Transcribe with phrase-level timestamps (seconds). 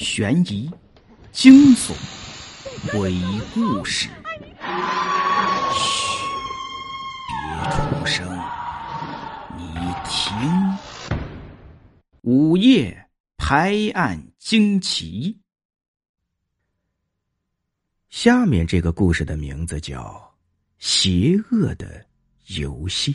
[0.00, 0.68] 悬疑、
[1.30, 1.92] 惊悚、
[2.90, 3.14] 鬼
[3.52, 4.08] 故事。
[5.74, 6.24] 嘘，
[7.28, 8.26] 别出声，
[9.58, 9.62] 你
[10.08, 10.78] 听。
[12.22, 15.38] 午夜拍案惊奇。
[18.08, 20.02] 下面这个故事的名字叫
[20.78, 22.02] 《邪恶的
[22.56, 23.12] 游戏》。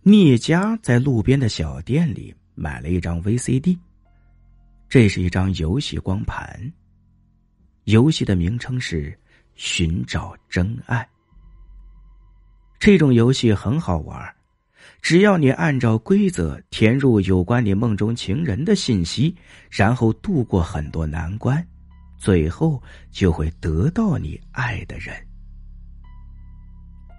[0.00, 3.78] 聂家在路边的小店里买了一张 VCD，
[4.88, 6.72] 这是一张游戏光盘。
[7.84, 9.12] 游戏的名称是
[9.54, 11.02] 《寻找真爱》。
[12.80, 14.34] 这种游戏很好玩，
[15.00, 19.36] 只要你按照规则填入有关你梦中情人的信息，
[19.70, 21.64] 然后度过很多难关，
[22.16, 22.82] 最后
[23.12, 25.14] 就会得到你爱的人。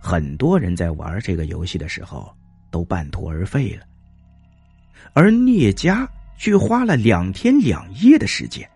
[0.01, 2.35] 很多人在玩这个游戏的时候。
[2.69, 3.85] 都半途而废了，
[5.13, 8.69] 而聂家却花了两天两夜的时间，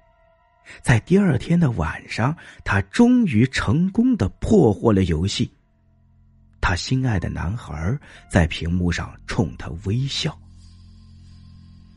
[0.81, 5.51] 在第二天的晚上，他终于成功的破获了游戏。
[6.59, 7.97] 他心爱的男孩
[8.29, 10.37] 在屏幕上冲他微笑，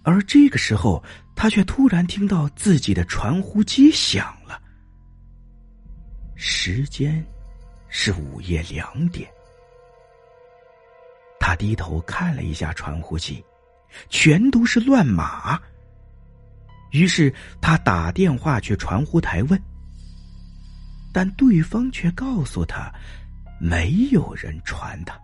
[0.03, 1.03] 而这个时候，
[1.37, 4.61] 他却突然听到自己的传呼机响了。
[6.35, 7.25] 时间
[7.89, 9.29] 是午夜两点。
[11.39, 13.45] 他低头看了一下传呼机，
[14.09, 15.61] 全都是乱码。
[16.91, 19.61] 于是他打电话去传呼台问，
[21.13, 22.93] 但对方却告诉他，
[23.61, 25.19] 没有人传他。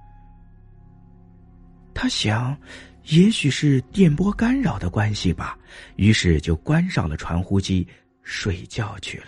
[1.94, 2.56] 他想，
[3.04, 5.58] 也许是电波干扰的关系吧，
[5.96, 7.86] 于是就关上了传呼机，
[8.22, 9.26] 睡觉去了。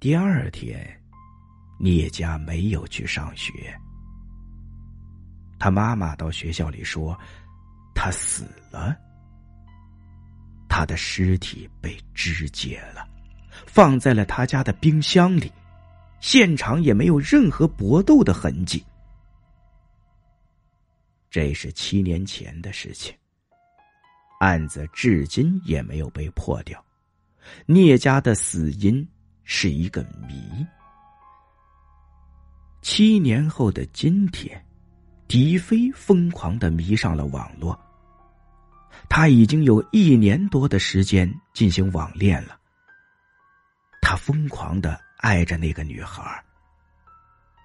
[0.00, 0.84] 第二天，
[1.78, 3.74] 聂家没有去上学。
[5.62, 7.16] 他妈妈到学校里说，
[7.94, 8.98] 他死了。
[10.68, 13.08] 他的尸体被肢解了，
[13.64, 15.52] 放在了他家的冰箱里，
[16.18, 18.84] 现场也没有任何搏斗的痕迹。
[21.30, 23.16] 这是七年前的事情，
[24.40, 26.84] 案子至今也没有被破掉。
[27.66, 29.08] 聂家的死因
[29.44, 30.66] 是一个谜。
[32.80, 34.60] 七年后的今天。
[35.32, 37.74] 狄飞疯狂的迷上了网络，
[39.08, 42.54] 他已经有一年多的时间进行网恋了。
[44.02, 46.22] 他疯狂的爱着那个女孩。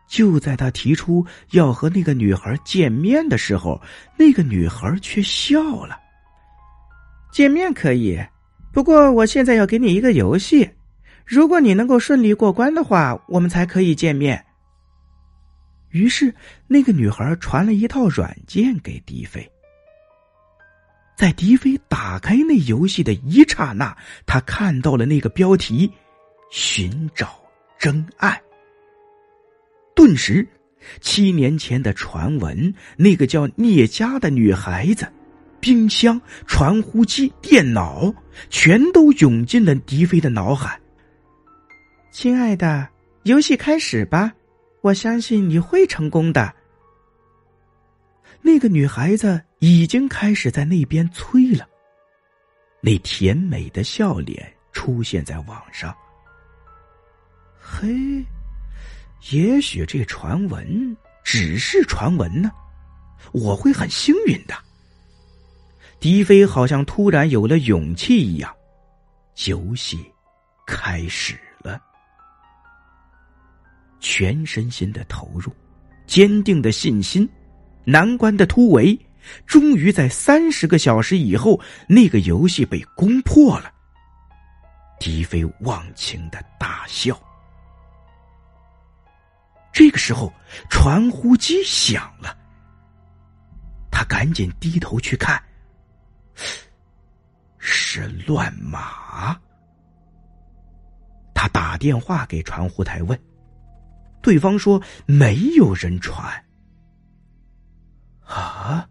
[0.08, 3.82] 就在他提出要和那个女孩见面的时候，
[4.18, 6.00] 那个女孩却笑了。
[7.34, 8.18] 见面可以，
[8.72, 10.72] 不过我现在要给你一个游戏，
[11.26, 14.42] 如果你能够顺利过关的话，我们才可以见面。
[15.98, 16.34] 于是，
[16.68, 19.50] 那个女孩传了一套软件给迪飞。
[21.18, 23.98] 在迪飞打开那游戏的一刹那，
[24.28, 25.92] 他看到了那个标题
[26.52, 27.40] ：“寻找
[27.80, 28.40] 真爱。”
[29.96, 30.48] 顿时，
[31.02, 35.08] 七年前的传闻，那个叫聂佳的女孩子，
[35.60, 38.14] 冰箱、传呼机、电脑，
[38.52, 40.80] 全都涌进了迪飞的脑海。
[42.12, 42.88] 亲爱的，
[43.24, 44.32] 游戏开始吧。
[44.88, 46.54] 我相信你会成功的。
[48.42, 51.68] 那个女孩子已经开始在那边催了，
[52.80, 55.94] 那甜美的笑脸出现在网上。
[57.60, 58.26] 嘿，
[59.32, 62.50] 也许这传闻只是传闻呢，
[63.34, 64.56] 我会很幸运的。
[66.00, 68.56] 狄飞好像突然有了勇气一样，
[69.48, 70.00] 游戏
[70.66, 71.38] 开始。
[74.00, 75.52] 全身心的投入，
[76.06, 77.28] 坚定的信心，
[77.84, 78.98] 难关的突围，
[79.46, 83.74] 终于在三十个小时以后，那个游戏被攻破了。
[85.00, 87.20] 狄飞忘情的大笑。
[89.72, 90.34] 这个时候，
[90.70, 92.36] 传呼机响了，
[93.92, 95.40] 他赶紧低头去看，
[97.60, 99.40] 是乱码。
[101.36, 103.20] 他打电话给传呼台问。
[104.28, 106.30] 对方说：“没有人传。”
[108.28, 108.86] 啊！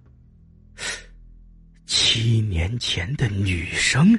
[1.85, 4.19] 七年前的女生，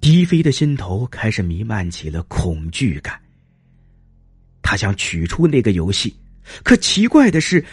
[0.00, 3.16] 狄飞的心头开始弥漫起了恐惧感。
[4.60, 6.18] 他想取出那个游戏，
[6.64, 7.64] 可奇怪的是，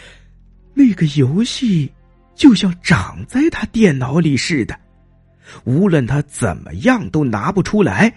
[0.72, 1.92] 那个游戏
[2.36, 4.80] 就像长在他电脑里似的，
[5.64, 8.14] 无论他怎么样都拿不出来。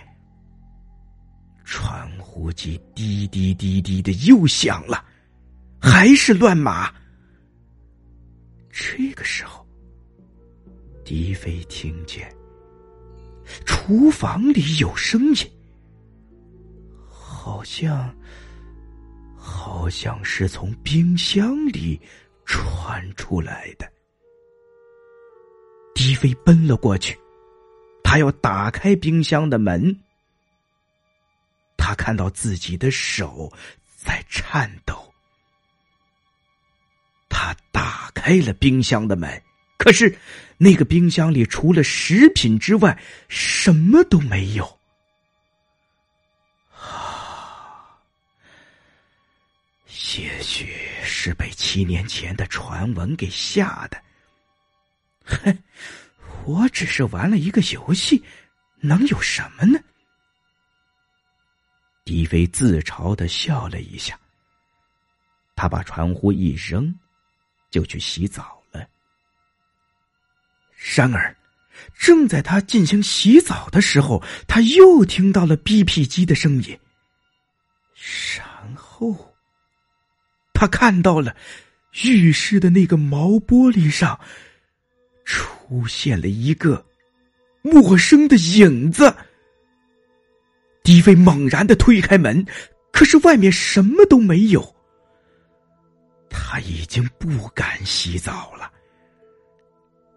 [1.65, 2.08] 传。
[2.39, 5.03] 呼机滴滴滴滴的又响了，
[5.77, 6.89] 还是乱码。
[8.71, 9.67] 这个时候，
[11.03, 12.33] 狄飞听见
[13.65, 15.51] 厨房里有声音，
[17.09, 18.09] 好像
[19.35, 21.99] 好像是从冰箱里
[22.45, 23.85] 传出来的。
[25.93, 27.19] 狄飞奔了过去，
[28.01, 29.93] 他要打开冰箱的门。
[31.89, 33.51] 他看到自己的手
[33.95, 35.11] 在颤抖。
[37.27, 39.41] 他打开了冰箱的门，
[39.75, 40.15] 可是
[40.59, 42.95] 那个冰箱里除了食品之外，
[43.27, 44.79] 什么都没有。
[46.79, 47.97] 啊，
[49.87, 53.99] 也许是被七年前的传闻给吓的。
[55.25, 55.57] 哼，
[56.45, 58.23] 我只是玩了一个游戏，
[58.79, 59.79] 能有什么呢？
[62.09, 64.19] 狄飞自嘲的笑了一下，
[65.55, 66.91] 他把传呼一扔，
[67.69, 68.83] 就去洗澡了。
[70.95, 71.37] 然而，
[71.93, 76.79] 正在他进行洗澡的时候，他又听到了 BP 机的声音。
[78.35, 79.35] 然后，
[80.51, 81.35] 他看到了
[82.05, 84.19] 浴室的那个毛玻璃上
[85.25, 86.83] 出现了一个
[87.61, 89.15] 陌生的影子。
[90.89, 92.43] 狄飞猛然的推开门，
[92.91, 94.75] 可是外面什么都没有。
[96.31, 98.71] 他已经不敢洗澡了。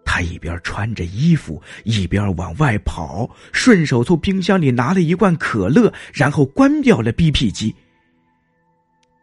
[0.03, 7.75] 他一边穿着衣服，一边往外跑，顺手从冰箱里拿了一罐可乐，然后关掉了 BP 机。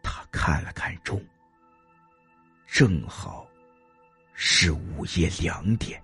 [0.01, 1.21] 他看了看钟，
[2.65, 3.45] 正好
[4.35, 6.01] 是午夜两点。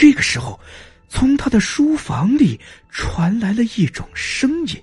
[0.00, 0.58] 这个时候。
[1.12, 4.80] 从他的书房里传来了一种声音，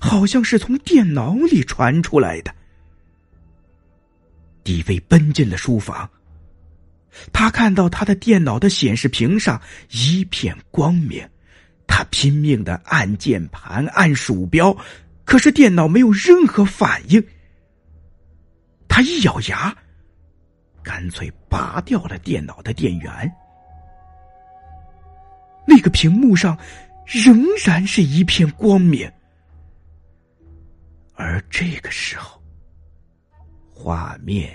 [0.00, 2.54] 好像是从电脑里传出来的。
[4.62, 6.08] 迪飞奔进了书房，
[7.32, 11.28] 他看到他的电脑的显示屏上一片光明，
[11.88, 14.72] 他拼命的按键盘、按鼠标，
[15.24, 17.20] 可是电脑没有任何反应。
[18.86, 19.76] 他一咬牙，
[20.84, 23.34] 干脆拔掉了电脑的电源。
[25.66, 26.56] 那个屏幕上
[27.06, 29.10] 仍然是一片光明，
[31.14, 32.40] 而这个时候，
[33.72, 34.52] 画面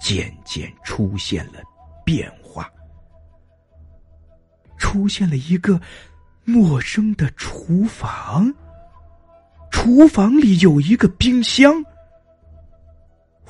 [0.00, 1.60] 渐渐出现了
[2.04, 2.70] 变化，
[4.78, 5.80] 出现了一个
[6.44, 8.54] 陌生的厨房。
[9.70, 11.84] 厨房里有一个冰箱。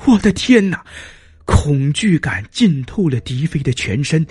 [0.06, 0.84] 我的天哪！
[1.44, 4.26] 恐惧感浸透了迪飞的全身，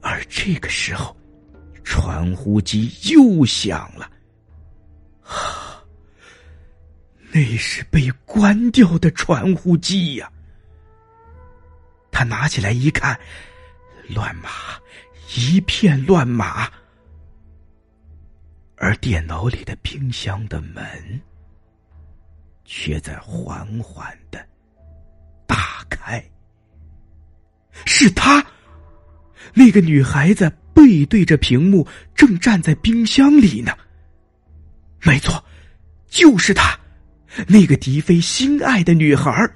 [0.00, 1.16] 而这个时候。
[1.84, 4.08] 传呼机又响了，
[5.24, 5.82] 啊！
[7.34, 10.30] 那是被关掉的传呼机呀。
[12.12, 13.18] 他拿起来一看，
[14.08, 14.48] 乱码，
[15.36, 16.70] 一片乱码。
[18.76, 21.20] 而电脑里的冰箱的门，
[22.64, 24.46] 却在缓缓的
[27.84, 28.44] 是他，
[29.54, 30.52] 那个女孩子。
[30.74, 33.76] 背对着屏幕，正站在冰箱里呢。
[35.02, 35.44] 没错，
[36.08, 36.80] 就是她，
[37.46, 39.46] 那个狄飞心爱的女孩。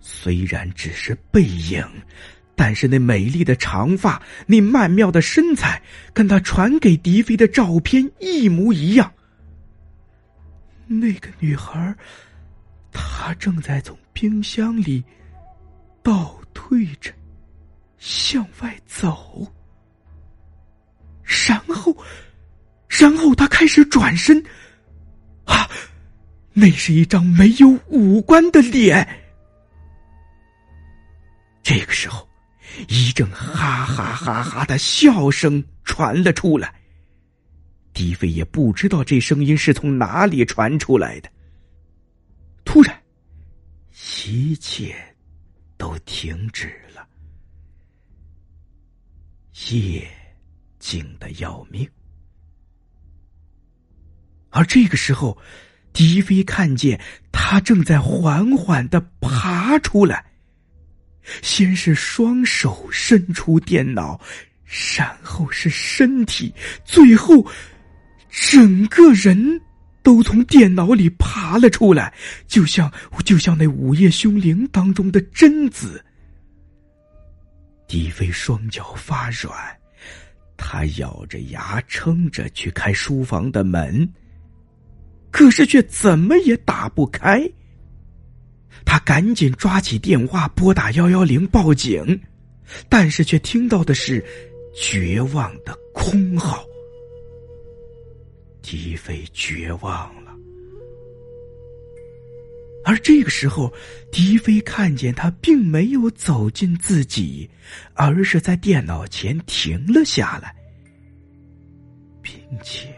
[0.00, 1.86] 虽然只是背影，
[2.54, 5.82] 但是那美丽的长发，那曼妙的身材，
[6.14, 9.12] 跟他传给狄飞的照片一模一样。
[10.86, 11.94] 那个女孩，
[12.90, 15.04] 她正在从冰箱里
[16.02, 17.12] 倒退着
[17.98, 19.46] 向外走。
[21.46, 21.94] 然后，
[22.88, 24.42] 然后他开始转身，
[25.44, 25.68] 啊，
[26.54, 29.06] 那是一张没有五官的脸。
[31.62, 32.26] 这个时候，
[32.88, 36.74] 一阵哈哈哈哈的笑声传了出来。
[37.92, 41.28] 迪飞也不知道这声音是从哪里传出来的。
[42.64, 42.98] 突然，
[44.26, 44.94] 一切
[45.76, 47.06] 都停止了。
[49.70, 50.06] 夜。
[50.78, 51.88] 静的要命，
[54.50, 55.36] 而这个时候，
[55.92, 57.00] 狄飞看见
[57.32, 60.24] 他正在缓缓的爬出来。
[61.42, 64.20] 先是双手伸出电脑，
[64.96, 66.54] 然后是身体，
[66.84, 67.44] 最后
[68.30, 69.60] 整个人
[70.06, 72.14] 都从电脑里爬了出来，
[72.46, 72.88] 就像
[73.24, 76.00] 就像那《午夜凶铃》当中的贞子。
[77.88, 79.52] 狄飞双脚发软。
[80.56, 84.08] 他咬着牙撑着去开书房的门，
[85.32, 87.44] 可是却怎么也打不开。
[88.84, 92.20] 他赶紧抓起电话拨打幺幺零报警，
[92.88, 94.24] 但是却听到的是
[94.72, 96.64] 绝望的空号。
[98.68, 100.34] 迪飞绝望了，
[102.84, 103.72] 而这个时候，
[104.10, 107.48] 迪飞看见他并没有走进自己，
[107.94, 110.52] 而是在电脑前停了下来，
[112.20, 112.92] 并且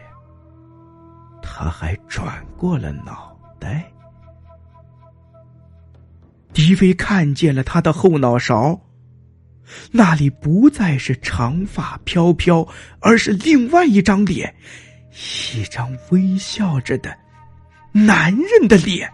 [1.39, 3.91] 他还转过了脑袋。
[6.51, 8.81] 迪飞看见了他的后脑勺，
[9.91, 12.67] 那里不再是长发飘飘，
[13.01, 14.51] 而是另外一张脸。
[15.53, 17.15] 一张微笑着的
[17.91, 19.11] 男人的脸，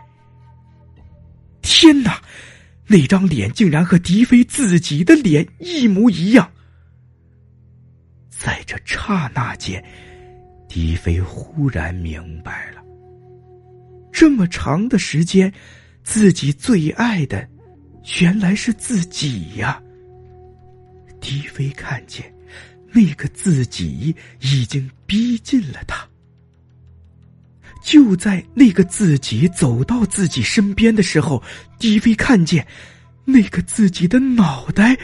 [1.62, 2.22] 天哪！
[2.88, 6.52] 那张脸竟然和狄飞自己的脸一模一样。
[8.30, 9.84] 在这刹那间，
[10.70, 12.84] 狄飞忽然明白了：
[14.12, 15.52] 这么长的时间，
[16.04, 17.48] 自己最爱的
[18.22, 19.82] 原来是自己呀。
[21.20, 22.32] 狄飞看见。
[22.96, 26.08] 那个自己已经逼近了他。
[27.84, 31.44] 就在那个自己走到自己身边的时候，
[31.78, 32.66] 迪飞看见
[33.26, 34.98] 那个自己的脑袋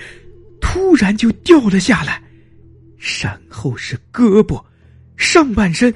[0.62, 2.20] 突然就掉了下来，
[3.22, 4.64] 然后是胳膊、
[5.18, 5.94] 上半身、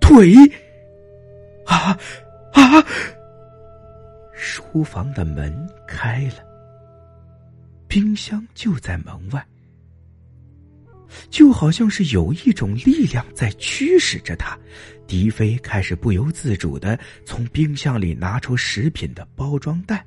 [0.00, 0.34] 腿。
[1.66, 1.98] 啊
[2.52, 2.86] 啊！
[4.34, 5.52] 书房的门
[5.88, 6.44] 开了，
[7.88, 9.44] 冰箱就在门外。
[11.30, 14.58] 就好像是有一种力量在驱使着他，
[15.06, 20.04] 迪飞开始不由自主的从冰箱里拿出食品的包装袋，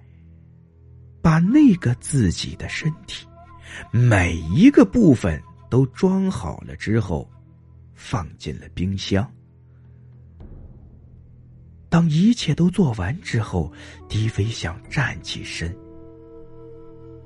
[1.21, 3.25] 把那个自己的身体
[3.91, 7.29] 每一个部分都装好了之后，
[7.93, 9.29] 放进了冰箱。
[11.89, 13.71] 当一切都做完之后，
[14.09, 15.73] 迪飞想站起身，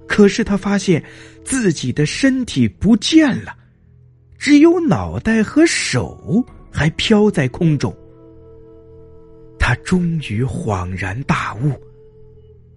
[0.07, 1.03] 可是他发现
[1.43, 3.57] 自己的身体不见了。
[4.41, 7.95] 只有脑袋和手还飘在空中，
[9.59, 11.79] 他终于恍然大悟，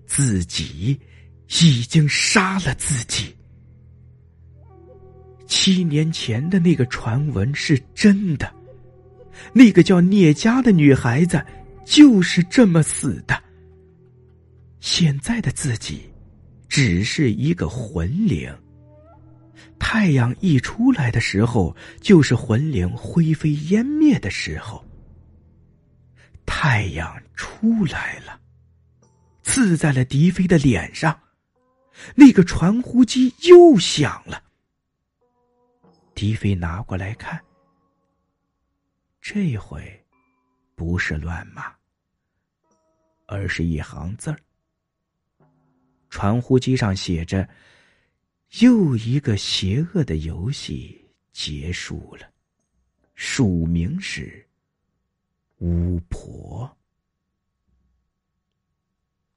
[0.05, 1.01] 自己
[1.63, 3.35] 已经杀了自己。
[5.47, 8.55] 七年前的那个传闻是真的，
[9.55, 11.43] 那个叫聂家的女孩子
[11.83, 13.43] 就是这么死的。
[14.81, 16.03] 现在的自己
[16.69, 18.55] 只是一个魂灵。
[19.79, 24.85] 太阳一出来的时候，就是魂灵灰飞烟灭的时候。
[26.47, 28.41] 太阳出来了，
[29.43, 31.19] 刺在了狄飞的脸上，
[32.15, 34.43] 那个传呼机又响了。
[36.15, 37.41] 狄飞拿过来看，
[39.21, 40.05] 这回
[40.75, 41.73] 不是乱码，
[43.27, 44.39] 而是一行字儿。
[46.11, 47.49] 传呼机上写着。
[48.61, 52.31] 又一个邪恶的游戏结束了，
[53.17, 54.47] 署名是
[55.59, 56.71] 巫婆。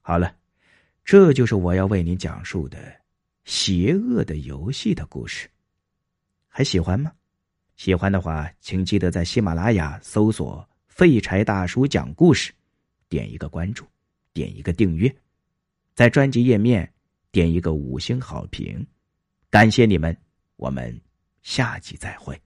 [0.02, 0.38] 好了，
[1.04, 2.78] 这就是我要为您讲述的
[3.46, 5.50] 邪恶的游戏的故事。
[6.48, 7.12] 还喜欢吗？
[7.76, 12.54] 喜欢的话，请记得在喜马拉雅搜索“废柴大叔讲故事”，
[13.10, 13.84] 点一个关注，
[14.32, 15.12] 点一个订阅，
[15.96, 16.94] 在专辑页面
[17.32, 18.86] 点一个五星好评。
[19.50, 20.16] 感谢你们，
[20.58, 21.02] 我们
[21.42, 22.40] 下集再会。